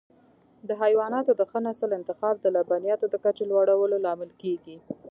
[0.67, 4.75] د حیواناتو د ښه نسل انتخاب د لبنیاتو د کچې لوړولو لامل کېږي.